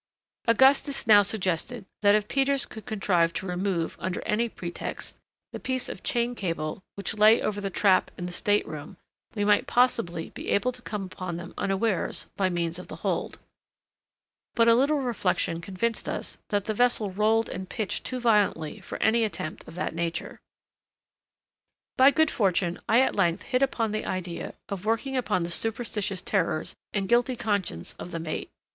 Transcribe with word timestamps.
Augustus 0.47 1.05
now 1.05 1.21
suggested 1.21 1.85
that 2.01 2.15
if 2.15 2.27
Peters 2.27 2.65
could 2.65 2.87
contrive 2.87 3.31
to 3.33 3.45
remove, 3.45 3.95
under 3.99 4.19
any 4.25 4.49
pretext, 4.49 5.19
the 5.51 5.59
piece 5.59 5.87
of 5.89 6.01
chain 6.01 6.33
cable 6.33 6.81
which 6.95 7.13
lay 7.19 7.39
over 7.39 7.61
the 7.61 7.69
trap 7.69 8.09
in 8.17 8.25
the 8.25 8.31
stateroom, 8.31 8.97
we 9.35 9.45
might 9.45 9.67
possibly 9.67 10.31
be 10.31 10.49
able 10.49 10.71
to 10.71 10.81
come 10.81 11.03
upon 11.03 11.35
them 11.35 11.53
unawares 11.55 12.25
by 12.35 12.49
means 12.49 12.79
of 12.79 12.87
the 12.87 12.95
hold; 13.05 13.37
but 14.55 14.67
a 14.67 14.73
little 14.73 15.01
reflection 15.01 15.61
convinced 15.61 16.09
us 16.09 16.39
that 16.49 16.65
the 16.65 16.73
vessel 16.73 17.11
rolled 17.11 17.47
and 17.47 17.69
pitched 17.69 18.03
too 18.03 18.19
violently 18.19 18.79
for 18.79 18.97
any 19.03 19.23
attempt 19.23 19.67
of 19.67 19.75
that 19.75 19.93
nature. 19.93 20.41
By 21.95 22.09
good 22.09 22.31
fortune 22.31 22.79
I 22.89 23.01
at 23.01 23.15
length 23.15 23.43
hit 23.43 23.61
upon 23.61 23.91
the 23.91 24.05
idea 24.07 24.55
of 24.67 24.83
working 24.83 25.15
upon 25.15 25.43
the 25.43 25.51
superstitious 25.51 26.23
terrors 26.23 26.75
and 26.91 27.07
guilty 27.07 27.35
conscience 27.35 27.93
of 27.99 28.09
the 28.09 28.19
mate. 28.19 28.49